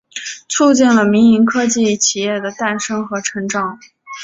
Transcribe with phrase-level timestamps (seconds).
[0.49, 3.77] 促进了民营科技企业的诞生和成长。